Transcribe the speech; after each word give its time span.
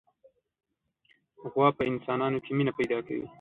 غوا 1.51 1.67
په 1.77 1.83
انسانانو 1.91 2.37
کې 2.43 2.51
مینه 2.57 2.71
پیدا 2.79 2.97
کوي. 3.07 3.25